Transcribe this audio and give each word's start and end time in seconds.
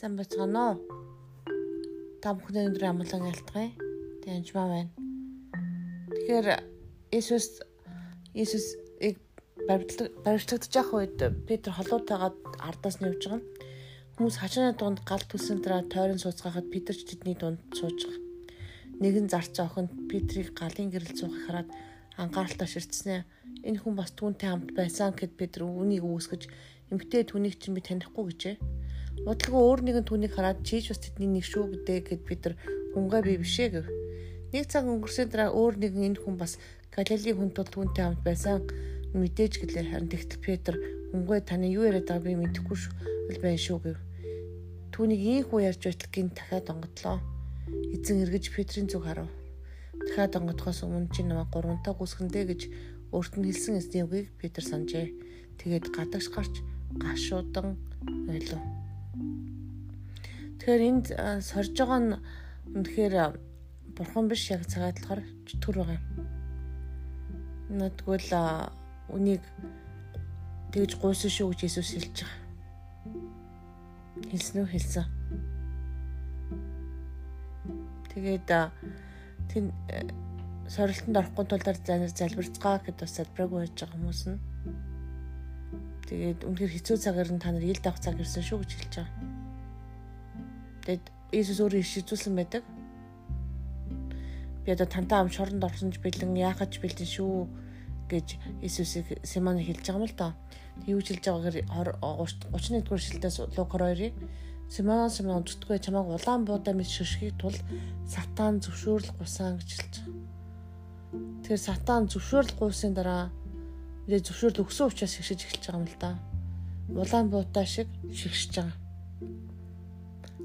Сайн 0.00 0.14
бацгаана 0.16 0.60
уу? 0.64 0.76
Та 2.24 2.32
бүхний 2.32 2.64
өндөр 2.64 2.86
амгалан 2.88 3.26
айлтгая. 3.28 3.68
Тэг 4.24 4.32
анжмаа 4.32 4.68
байна. 4.72 4.92
Тэгэхээр 6.08 6.48
Иесус 7.12 7.60
Иесусыг 8.32 9.20
баримтлагдаж 9.68 10.72
явах 10.72 10.96
үед 10.96 11.20
Петр 11.44 11.76
холуутайгаа 11.76 12.32
ардаас 12.64 12.96
нь 12.96 13.12
явж 13.12 13.28
байгаа. 13.28 13.44
Хүмүүс 14.16 14.40
хашааны 14.40 14.72
дунд 14.80 15.04
гал 15.04 15.20
түсэн 15.20 15.60
дараа 15.60 15.84
тойрон 15.84 16.16
сууцгаахад 16.16 16.72
Петр 16.72 16.96
ч 16.96 17.04
тэдний 17.04 17.36
дунд 17.36 17.60
сууж 17.76 18.00
байгаа. 18.00 18.24
Нэгэн 19.04 19.28
зарц 19.28 19.52
охин 19.60 20.08
Петрийг 20.08 20.56
галын 20.56 20.88
гэрэл 20.88 21.12
суугахыг 21.12 21.44
хараад 21.44 21.68
анхааралтай 22.16 22.68
ширтснээ. 22.72 23.20
Энэ 23.66 23.80
хүн 23.80 23.94
бас 23.96 24.10
түүнтэй 24.16 24.48
хамт 24.48 24.70
байсан 24.76 25.12
гэд 25.12 25.32
Петр 25.36 25.66
үүнийг 25.66 26.04
үүсгэж 26.04 26.42
эмгтээ 26.92 27.22
түүнийг 27.28 27.60
чинь 27.60 27.76
би 27.76 27.82
танихгүй 27.84 28.24
гэжээ. 28.32 28.56
Удалгүй 29.28 29.62
өөр 29.62 29.80
нэгэн 29.84 30.06
түүнийг 30.08 30.32
хараад 30.34 30.64
чийж 30.64 30.90
бас 30.90 31.00
тэдний 31.04 31.28
нэг 31.28 31.44
шүү 31.44 31.64
гэдэг 31.76 31.98
гэд 32.08 32.22
бид 32.24 32.40
нар 32.44 32.54
хүнгээ 32.96 33.22
би 33.26 33.34
бишээ 33.42 33.68
гэв. 33.74 33.86
Нэг 34.50 34.64
цаг 34.66 34.84
өнгөрсөн 34.88 35.28
дараа 35.28 35.50
өөр 35.52 35.74
нэгэн 35.76 36.06
энэ 36.16 36.20
хүн 36.24 36.36
бас 36.40 36.56
Галилийн 36.90 37.36
хүн 37.38 37.50
тул 37.54 37.68
түүнтэй 37.68 38.04
хамт 38.04 38.22
байсан 38.26 38.66
мэдээж 39.14 39.52
гэлээ 39.62 39.90
харин 39.92 40.10
тэгтэл 40.10 40.40
Петр 40.42 40.74
хүнгээ 41.12 41.40
таны 41.46 41.66
юу 41.70 41.86
яриад 41.86 42.08
байгааг 42.08 42.26
би 42.26 42.34
мэдэхгүй 42.38 42.78
шүү 42.78 42.94
байна 43.38 43.60
шүү 43.60 43.78
гэв. 43.84 43.98
Түүнийг 44.90 45.22
ийм 45.22 45.44
хүү 45.46 45.60
ярьж 45.70 45.82
байтал 45.86 46.10
гин 46.10 46.28
дахиад 46.34 46.66
онгодлоо. 46.70 47.18
Эзэн 47.94 48.22
эргэж 48.26 48.50
Петрийн 48.50 48.88
зүг 48.90 49.06
харав. 49.06 49.28
Дахиад 49.94 50.36
онгодохоос 50.36 50.82
өмнө 50.82 51.08
чи 51.14 51.22
намайг 51.22 51.48
гурвантаа 51.54 51.94
гүсгэндэ 51.94 52.42
гэж 52.50 52.60
өөрт 53.10 53.34
нь 53.38 53.46
хэлсэн 53.46 53.78
эсний 53.82 54.06
үгийг 54.06 54.30
Петр 54.38 54.62
санджээ. 54.62 55.10
Тэгээд 55.58 55.90
гадагш 55.90 56.30
гарч 56.30 56.54
гашуудан 56.94 57.76
ойлов. 58.30 58.62
Тэгэхээр 60.58 60.82
энд 60.86 61.06
сорж 61.42 61.74
байгаа 61.74 62.00
нь 62.00 62.14
үнэхээр 62.76 63.14
бурхан 63.98 64.30
биш 64.30 64.50
яг 64.54 64.62
цагаат 64.70 65.02
талаар 65.02 65.26
чөтгөр 65.46 65.76
байгаа 65.82 65.98
юм. 65.98 66.06
Надгүйл 67.82 68.30
үнийг 69.10 69.42
тэгж 70.70 71.02
гуйсан 71.02 71.30
шүү 71.30 71.50
гэж 71.50 71.60
Иесус 71.66 71.90
хэлж 71.90 72.16
байгаа. 72.22 72.38
Хэлсэн 74.30 74.62
үү 74.62 74.68
хэлсэн. 74.70 75.06
Тэгээд 78.14 78.48
тэн 79.50 79.64
сорилтонд 80.70 81.18
орохгүй 81.18 81.44
тулдаар 81.50 81.78
залбирцгаа 82.14 82.78
гэд 82.86 83.02
бас 83.02 83.12
залбираагүй 83.18 83.58
байж 83.66 83.74
байгаа 83.74 83.96
хүмүүс 83.98 84.22
нь. 84.30 84.38
Тэгээд 86.06 86.40
үнэхээр 86.46 86.74
хэцүү 86.78 86.96
цагаар 87.02 87.30
нь 87.34 87.42
та 87.42 87.50
нар 87.50 87.66
ил 87.66 87.82
давх 87.82 87.98
цаг 87.98 88.22
ирсэн 88.22 88.46
шүү 88.46 88.62
гэж 88.62 88.70
хэлж 88.78 88.94
байгаа. 89.02 89.18
Тэгээд 90.86 91.04
Иесус 91.34 91.58
өөрөө 91.58 91.82
ишүүлсэн 91.82 92.34
байдаг. 92.38 92.62
Би 94.62 94.70
одоо 94.70 94.86
тантай 94.86 95.18
ам 95.18 95.30
шоронд 95.30 95.66
орсон 95.66 95.90
ч 95.90 95.98
бэлэн 95.98 96.38
яахаж 96.38 96.78
бэлэн 96.78 97.06
шүү 97.06 97.50
гэж 98.06 98.26
Иесусыг 98.62 99.26
Симон 99.26 99.58
хэлж 99.58 99.82
байгаа 99.86 100.02
юм 100.02 100.06
л 100.06 100.14
да. 100.14 100.34
Тэг 100.82 100.88
юу 100.94 101.02
хэлж 101.02 101.24
байгаагаар 101.26 101.98
31 101.98 102.86
дугаар 102.86 103.02
шилдээс 103.02 103.36
Лук 103.58 103.74
2-ыг 103.74 104.14
Симон 104.70 105.10
Симон 105.10 105.42
зүтгөө 105.46 105.78
чамайг 105.82 106.06
улаан 106.10 106.46
буудаа 106.46 106.74
мэд 106.74 106.90
шүшгийг 106.90 107.34
тул 107.42 107.54
сатан 108.06 108.62
зөвшөөрөл 108.62 109.14
гусан 109.18 109.58
гэж 109.58 109.70
хэлж 109.74 109.94
байгаа. 110.06 110.39
Тэгэхээр 111.10 111.58
сатан 111.58 112.06
зөвшөөрөл 112.06 112.54
гуйсан 112.54 112.94
дараа 112.94 113.34
мэдээ 114.06 114.22
зөвшөөрөл 114.26 114.62
өгсөн 114.62 114.86
учраас 114.90 115.14
шигшиж 115.18 115.40
эхэлж 115.42 115.64
байгаа 115.66 115.80
юм 115.82 115.86
л 115.90 115.98
да. 115.98 116.10
Улаан 116.94 117.26
буудаа 117.30 117.66
шиг 117.66 117.90
шигшиж 118.14 118.54
байгаа. 118.54 118.78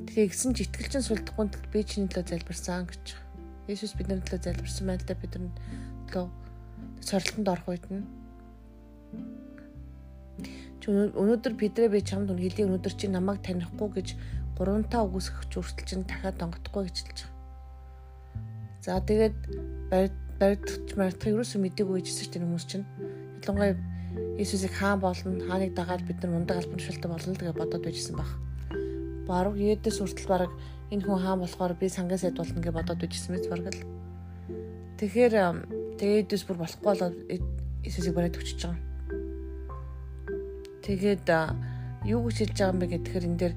Тэгээ 0.09 0.29
гисэн 0.33 0.53
ч 0.57 0.65
итгэлчин 0.65 1.05
сулдахгүй 1.05 1.45
тул 1.53 1.65
би 1.69 1.85
чиний 1.85 2.09
төлөө 2.09 2.29
залбирсан 2.29 2.89
гэж. 2.89 3.05
Иесус 3.69 3.93
бидний 3.93 4.21
төлөө 4.21 4.41
залбирсан 4.41 4.85
байна 4.89 5.01
л 5.01 5.09
да 5.09 5.13
бидний 5.13 5.53
төлөө 6.09 6.25
сорилтонд 7.05 7.49
орох 7.53 7.67
үед 7.69 7.85
нь. 7.93 8.05
Өнөөдөр 10.85 11.53
бидрээ 11.57 11.89
би 11.93 12.01
чамд 12.01 12.29
хэлий 12.33 12.65
өнөөдөр 12.65 12.93
чи 12.93 13.09
намайг 13.09 13.41
танихгүй 13.41 13.89
гэж 14.01 14.07
гуравтаа 14.57 15.05
үгүйсгэх 15.05 15.49
хүртэл 15.49 15.89
чинь 15.89 16.05
дахиад 16.05 16.37
донгодохгүй 16.37 16.89
гэж 16.89 16.97
хэлж 17.01 17.19
байгаа. 17.25 17.33
За 18.85 19.01
тэгээд 19.01 19.37
баригдах 20.39 20.97
маргах 20.99 21.31
ерөөсөө 21.31 21.59
мэдээгүй 21.63 22.01
гэжсэн 22.03 22.27
чинь 22.31 22.45
хүмүүс 22.45 22.65
чинь 22.67 22.85
ялангуяа 23.43 23.75
Иесусыг 24.39 24.71
хаан 24.75 24.99
болно 24.99 25.39
хааныг 25.47 25.71
дагаад 25.75 26.03
бид 26.07 26.19
нар 26.23 26.31
мундаг 26.31 26.57
албан 26.59 26.79
тушаалтай 26.79 27.11
болно 27.11 27.35
гэж 27.35 27.55
бодоод 27.55 27.83
байжсэн 27.83 28.15
баг 28.19 28.29
баруун 29.27 29.59
Едээс 29.59 29.99
хүртэл 29.99 30.27
баг 30.27 30.51
энэ 30.91 31.03
хүн 31.03 31.19
хаан 31.23 31.39
болохоор 31.39 31.73
би 31.79 31.87
сангаас 31.89 32.23
эд 32.23 32.37
болно 32.37 32.59
гэж 32.61 32.73
бодоод 32.75 32.99
байжсэн 32.99 33.31
мэт 33.31 33.47
баг 33.49 33.63
л. 33.71 33.87
Тэгэхээр 34.99 35.33
тэгээд 35.99 36.29
бүр 36.47 36.57
болохгүй 36.59 36.85
болоод 36.85 37.15
Иесусыг 37.83 38.13
бариад 38.15 38.39
өчөж 38.39 38.59
байгаа. 38.59 38.79
Тэгээд 40.85 41.27
юу 42.05 42.19
гэж 42.27 42.37
хэлж 42.37 42.57
байгаа 42.59 42.73
юм 42.73 42.79
бэ 42.79 42.87
гэхээр 42.93 43.27
энэ 43.27 43.39
дээр 43.41 43.55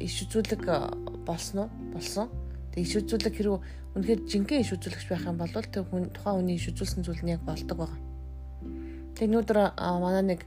иш 0.00 0.14
үзүүлэг 0.24 0.62
болсон 1.28 1.68
уу? 1.68 1.70
Болсон. 1.92 2.26
Тэгээд 2.72 2.86
иш 2.88 2.92
үзүүлэг 3.00 3.34
хэрэг 3.34 3.54
үнэхээр 3.96 4.20
жинхэнэ 4.28 4.62
иш 4.62 4.70
үзүүлэгч 4.76 5.06
байх 5.08 5.24
юм 5.26 5.38
бол 5.40 5.50
тэр 5.50 5.84
хүн 5.88 6.12
тухайн 6.14 6.36
хүний 6.44 6.56
иш 6.60 6.68
үзүүлсэн 6.70 7.02
зүйл 7.02 7.22
нь 7.24 7.34
яг 7.34 7.42
болдог 7.42 7.76
байгаа. 7.78 8.00
Тэгээд 9.16 9.30
өнөөдөр 9.32 9.58
манай 10.02 10.24
нэг 10.24 10.40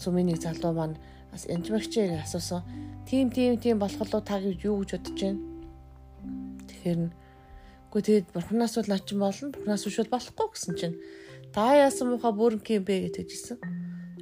сумын 0.00 0.26
нэг 0.26 0.42
залуу 0.42 0.72
маань 0.74 0.96
бас 1.30 1.46
энжмэгчээр 1.46 2.24
асуусан. 2.24 2.62
Тим 3.06 3.30
тим 3.30 3.60
тим 3.60 3.78
болох 3.78 4.00
уу 4.02 4.20
та 4.24 4.40
гэж 4.40 4.64
юу 4.64 4.82
гэж 4.82 4.90
бодож 4.98 5.20
байна? 5.20 5.40
Тэгэхээр 6.66 7.00
үгүй 7.86 8.02
тэгээд 8.02 8.26
бурхнаас 8.34 8.74
бол 8.76 8.90
наа 8.90 9.00
чин 9.00 9.18
болно. 9.20 9.52
Бурхнаас 9.52 9.84
бол 9.86 10.12
болохгүй 10.12 10.46
гэсэн 10.52 10.74
чинь 10.80 10.96
та 11.54 11.76
яасан 11.76 12.10
муха 12.10 12.32
бүрэн 12.32 12.60
юм 12.60 12.84
бэ 12.84 13.12
гэж 13.12 13.30
хэлсэн. 13.30 13.58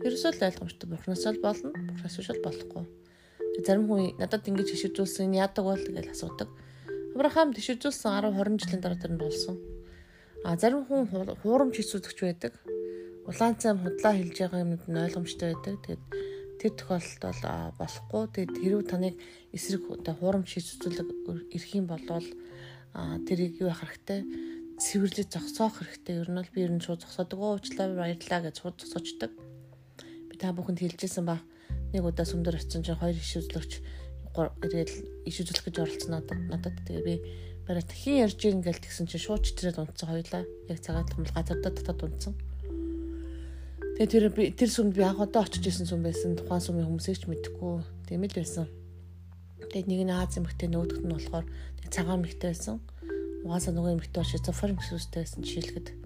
Ерөөсөө 0.04 0.32
л 0.36 0.46
ойлгомжтой 0.46 0.88
бурхнаас 0.90 1.24
л 1.24 1.40
болно. 1.40 1.70
Бурхнаас 1.72 2.16
бол 2.18 2.44
болохгүй. 2.44 2.84
Зарим 3.62 3.86
хүн 3.86 4.18
надад 4.18 4.42
ингэж 4.50 4.74
хишижүүлсэн 4.74 5.30
яадаг 5.38 5.62
бол 5.62 5.78
гэж 5.78 6.10
асуудаг. 6.10 6.50
Авраам 7.14 7.54
тишижүүлсэн 7.54 8.10
10 8.10 8.34
20 8.34 8.58
жилийн 8.58 8.82
дараа 8.82 8.98
тэр 8.98 9.14
нь 9.14 9.22
болсон. 9.22 9.62
А 10.42 10.58
зарим 10.58 10.82
хүн 10.82 11.06
хуурамч 11.06 11.78
хийсүүдэгч 11.78 12.18
байдаг. 12.26 12.58
Улаан 13.30 13.54
цайм 13.54 13.78
худлаа 13.78 14.12
хэлж 14.18 14.36
байгаа 14.42 14.60
юмд 14.66 14.82
нь 14.90 14.98
ойлгомжтой 14.98 15.54
байдаг. 15.54 15.78
Тэгээд 15.86 16.02
тэр 16.58 16.72
тохиолдолд 16.74 17.22
бол 17.22 17.78
болохгүй. 17.78 18.22
Тэгээд 18.34 18.54
хэрв 18.58 18.82
таныг 18.90 19.14
эсрэг 19.54 19.82
хуурамч 19.86 20.48
шийдвэрлэг 20.50 21.08
ирэх 21.54 21.70
юм 21.78 21.86
бол 21.86 22.02
тэрийг 23.24 23.62
юу 23.62 23.70
хэрэгтэй? 23.70 24.20
Цэвэрлэж 24.82 25.28
зогсоох 25.30 25.78
хэрэгтэй. 25.78 26.18
Ер 26.18 26.28
нь 26.28 26.38
бол 26.42 26.50
би 26.50 26.60
ер 26.66 26.72
нь 26.74 26.82
шууд 26.82 27.06
зогсоодог. 27.06 27.38
Уучлаа 27.38 27.94
баярлаа 27.94 28.40
гэж 28.50 28.54
шууд 28.58 28.76
зогсоочдөг. 28.82 29.30
Би 30.28 30.34
та 30.34 30.50
бүхэнд 30.50 30.82
хэлжсэн 30.82 31.24
баг. 31.24 31.46
Нэг 31.94 32.02
удаа 32.02 32.26
сүмдөр 32.26 32.58
очсон 32.58 32.82
чинь 32.82 32.98
хоёр 32.98 33.14
иш 33.14 33.38
үзлэгч 33.38 33.72
ирээд 34.34 34.90
иш 35.30 35.36
үзлэх 35.46 35.62
гэж 35.70 35.76
оролцсон 35.78 36.18
надад. 36.50 36.74
Тэгээ 36.90 37.06
би 37.06 37.14
бариад 37.70 37.90
хин 37.94 38.26
ярьж 38.26 38.40
ийн 38.42 38.66
гэл 38.66 38.82
тэгсэн 38.82 39.06
чинь 39.06 39.22
шууд 39.22 39.46
читрээд 39.46 39.78
унтсан 39.78 40.10
хоёлаа. 40.10 40.42
Яг 40.66 40.82
цагаат 40.82 41.14
хэмэл 41.14 41.30
газардаа 41.30 41.70
татаад 41.70 42.02
унтсан. 42.02 42.34
Тэгээ 43.94 44.10
тэр 44.10 44.26
би 44.34 44.50
тэр 44.50 44.70
сүмд 44.74 44.98
би 44.98 45.06
анх 45.06 45.22
удаа 45.22 45.46
очиж 45.46 45.70
исэн 45.70 45.86
сүм 45.86 46.02
байсан. 46.02 46.34
Тухайн 46.34 46.66
сүмийн 46.66 46.90
хүмүүсийг 46.90 47.14
ч 47.14 47.30
мэдэхгүй. 47.30 47.86
Тийм 48.10 48.26
л 48.26 48.34
байсан. 48.34 48.66
Тэгээд 49.70 49.86
нэг 49.86 50.00
нь 50.02 50.10
Аз 50.10 50.34
эмэгтэй 50.34 50.66
нөгөөх 50.74 50.98
нь 50.98 51.14
болохоор 51.14 51.46
цагаан 51.94 52.26
эмэгтэй 52.26 52.50
байсан. 52.50 52.82
Угаасаа 53.46 53.70
нөгөө 53.70 54.02
эмэгтэй 54.02 54.18
бол 54.18 54.32
шизофрен 54.34 54.82
гэсүүстэй 54.82 55.22
байсан 55.22 55.46
жишээлхэд. 55.46 56.03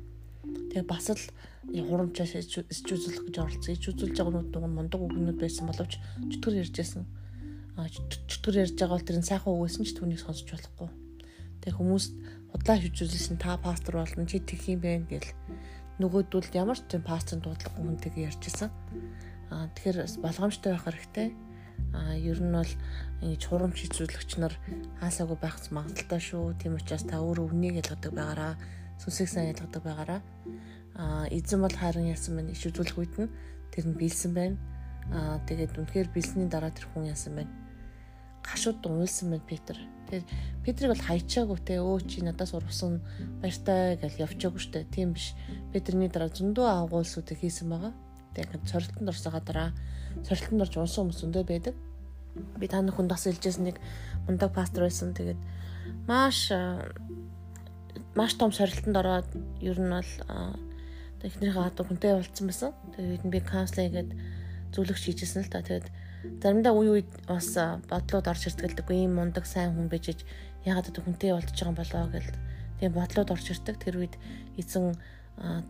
Тэгээ 0.69 0.87
бас 0.89 1.07
л 1.13 1.25
хурамчаас 1.69 2.33
ич 2.39 2.61
үзүүлэх 2.61 3.29
гэж 3.29 3.37
оролцсон. 3.41 3.75
Ич 3.77 3.85
үзүүлж 3.89 4.17
байгаа 4.17 4.35
нүд 4.37 4.51
дугуй 4.53 4.71
мундаг 4.73 5.01
үгнүүд 5.01 5.39
байсан 5.41 5.69
боловч 5.69 6.01
чөтгөр 6.33 6.61
ярьжсэн. 6.65 7.05
А 7.77 7.89
чөтгөр 7.89 8.63
ярьж 8.65 8.77
байгаа 8.77 8.97
бол 8.97 9.09
тэр 9.09 9.19
нь 9.21 9.29
сайхан 9.29 9.53
үгээсэн 9.53 9.85
ч 9.85 9.91
түүнийг 9.97 10.21
сонсож 10.21 10.49
болохгүй. 10.49 10.89
Тэгээ 11.63 11.79
хүмүүс 11.79 12.05
худлаа 12.53 12.77
хөвжүүлсэн 12.81 13.37
та 13.37 13.61
пастор 13.61 14.01
болно 14.01 14.25
чи 14.25 14.41
тэх 14.41 14.65
юм 14.73 14.81
бэ 14.81 15.05
гэл 15.09 15.31
нөгөөдөл 16.01 16.55
ямар 16.55 16.79
ч 16.79 16.87
тийм 16.89 17.03
пасторын 17.03 17.43
дуудлагагүй 17.45 17.83
хүнтэйгээ 17.85 18.29
ярьжсэн. 18.31 18.71
Аа 19.53 19.67
тэгэхээр 19.75 19.99
болгоомжтой 20.25 20.71
байх 20.73 20.87
хэрэгтэй. 20.87 21.29
Аа 21.93 22.15
ер 22.17 22.39
нь 22.39 22.55
бол 22.55 22.73
ингэж 23.23 23.43
хурамч 23.45 23.77
хизүүлэгч 23.83 24.31
нар 24.39 24.55
хаасаагүй 25.03 25.39
байх 25.43 25.59
магадaltaй 25.75 26.21
шүү. 26.23 26.55
Тийм 26.61 26.79
учраас 26.79 27.05
та 27.05 27.19
өөрөө 27.19 27.51
үнийг 27.51 27.83
ялгадаг 27.83 28.13
байгаараа 28.15 28.55
сүнсийг 28.99 29.29
сайн 29.29 29.51
ялгадаг 29.55 29.83
байгаараа. 29.83 30.21
Аа 30.95 31.27
эзэн 31.31 31.63
бол 31.63 31.75
харин 31.75 32.11
яасан 32.11 32.37
байна 32.37 32.55
иш 32.55 32.63
үзүүлэх 32.67 32.99
үед 32.99 33.15
нь 33.19 33.33
тэр 33.73 33.87
нь 33.89 33.99
биелсэн 33.99 34.33
байна. 34.35 34.57
Аа 35.15 35.39
тэгээд 35.47 35.79
үнэхээр 35.79 36.09
биелсний 36.13 36.51
дараа 36.51 36.71
тэр 36.75 36.87
хүн 36.91 37.11
яасан 37.11 37.39
байна. 37.39 37.53
Гашууд 38.43 38.83
уйлсан 38.87 39.31
байна 39.31 39.47
Петр 39.47 39.79
Тэгээд 40.09 40.25
Петрийг 40.65 40.91
бол 40.97 41.05
хайчаагүй 41.05 41.59
те 41.69 41.77
өө 41.85 42.01
чи 42.09 42.25
надаас 42.25 42.57
урвсан 42.57 43.05
баяртай 43.45 44.01
гэж 44.01 44.25
явчаагүй 44.25 44.57
штэ. 44.57 44.89
Тийм 44.89 45.13
биш. 45.13 45.37
Петрний 45.69 46.09
дараа 46.09 46.33
зөндөө 46.33 46.65
агуулсуудыг 46.89 47.37
хийсэн 47.37 47.69
байгаа. 47.69 47.93
Тэгээд 48.33 48.65
сорилтонд 48.65 49.13
орсогаа 49.13 49.45
дараа 49.45 49.71
сорилтонд 50.25 50.65
орж 50.65 50.75
унсан 50.81 51.13
хүмүүс 51.13 51.21
зөндөө 51.21 51.45
байдаг. 51.45 51.75
би 52.57 52.67
та 52.69 52.81
бүхэнд 52.81 53.13
бас 53.13 53.29
хэлжсэн 53.29 53.65
нэг 53.69 53.77
мундаг 54.25 54.53
пастор 54.57 54.89
байсан. 54.89 55.13
Тэгээд 55.13 55.41
маш 56.09 56.49
маш 58.15 58.35
том 58.35 58.53
сорилтонд 58.53 58.97
ороод 58.97 59.29
ер 59.61 59.79
нь 59.79 59.93
бол 59.93 60.13
эхнэрийнхээ 61.23 61.65
хатуу 61.67 61.85
хүнтэй 61.87 62.13
болцсон 62.15 62.47
байсан. 62.47 62.71
Тэгээд 62.95 63.25
би 63.27 63.39
каунслинг 63.43 63.93
гээд 63.95 64.11
зөвлөгч 64.75 65.03
хийжсэн 65.11 65.43
л 65.47 65.51
та. 65.51 65.63
Тэгээд 65.67 65.87
заримдаа 66.43 66.73
үе 66.75 67.03
үед 67.03 67.11
бас 67.27 67.55
бодлоод 67.91 68.27
орж 68.31 68.43
ирдэг 68.47 68.87
ийм 68.91 69.19
мундаг 69.19 69.47
сайн 69.47 69.75
хүн 69.75 69.91
байж 69.91 70.23
ягаад 70.63 70.91
одоо 70.91 71.03
хүнтэй 71.03 71.31
болдож 71.35 71.59
байгаа 71.59 71.71
юм 71.71 71.79
болоо 71.79 72.07
гэл 72.13 72.31
тийм 72.79 72.93
бодлоод 72.95 73.31
орж 73.35 73.47
ирдэг. 73.51 73.77
Тэр 73.83 73.95
үед 73.99 74.15
эзэн 74.55 74.95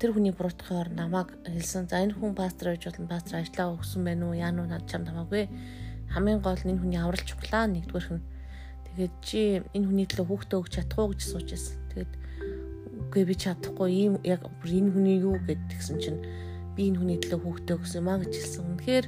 тэр 0.01 0.13
хүний 0.13 0.33
буруутахаар 0.33 0.89
намайг 0.93 1.33
хэлсэн. 1.45 1.89
За 1.89 2.01
энэ 2.05 2.17
хүн 2.17 2.37
пастор 2.37 2.73
байж 2.73 2.85
болно. 2.85 3.09
Пастор 3.09 3.41
ажиллаа 3.41 3.77
өгсөн 3.77 4.05
байх 4.05 4.21
уу? 4.21 4.37
Яа 4.37 4.53
нү 4.53 4.69
над 4.69 4.85
чам 4.89 5.05
тамаагүй. 5.05 5.49
Хамгийн 6.13 6.41
гол 6.41 6.61
нь 6.65 6.73
энэ 6.73 6.81
хүний 6.81 7.01
аврал 7.01 7.25
чухлаа 7.25 7.69
нэгдүгээрх 7.69 8.13
нь. 8.17 8.25
Тэгээд 8.99 9.15
чи 9.23 9.62
энэ 9.79 9.87
хүний 9.87 10.06
төлөө 10.11 10.27
хүүхдээ 10.27 10.59
өгч 10.59 10.73
чадах 10.75 10.99
уу 10.99 11.15
гэж 11.15 11.23
сууж 11.23 11.47
байсан. 11.55 11.79
Тэгээд 11.95 12.12
үгүй 12.99 13.23
би 13.31 13.35
чадахгүй 13.39 13.91
ийм 13.95 14.15
яг 14.27 14.43
энэ 14.67 14.91
хүний 14.91 15.23
юу 15.23 15.39
гэдгсэн 15.39 16.03
чинь 16.03 16.19
би 16.75 16.91
энэ 16.91 16.99
хүний 16.99 17.19
төлөө 17.23 17.39
хүүхдээ 17.39 17.79
өгсөн 17.79 18.03
маа 18.03 18.19
гэж 18.19 18.35
хэлсэн. 18.35 18.67
Үнэхээр 18.75 19.06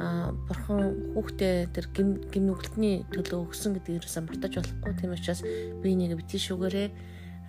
а 0.00 0.32
бурхан 0.48 1.12
хүүхдээ 1.12 1.54
тэр 1.76 1.86
гим 1.92 2.08
гимнүгэлтний 2.32 3.04
төлөө 3.12 3.52
өгсөн 3.52 3.76
гэдгийг 3.76 4.00
юусан 4.00 4.24
мартаж 4.24 4.64
болохгүй 4.64 4.96
тийм 4.96 5.12
учраас 5.12 5.44
би 5.44 5.86
энийг 5.92 6.16
битгий 6.16 6.40
шүгээрээ 6.40 6.88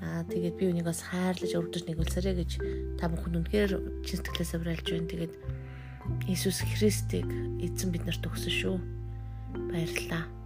Аа 0.04 0.24
тэгээд 0.28 0.56
би 0.60 0.66
үнийг 0.72 0.88
бас 0.88 1.04
хайрлаж 1.04 1.52
өргөдөж 1.56 1.84
нэгүүлсэрэ 1.88 2.32
гэж 2.40 2.52
та 3.00 3.12
бүхэн 3.12 3.40
үнэхээр 3.40 3.72
чин 4.04 4.20
сэтгэлээс 4.20 4.56
авралж 4.56 4.88
байна. 4.88 5.12
Тэгээд 5.12 5.34
Иесус 6.28 6.64
Христийг 6.64 7.28
эзэн 7.60 7.92
биднэрт 7.92 8.24
өгсөн 8.24 8.52
шүү. 8.52 8.76
Баярлалаа. 9.72 10.39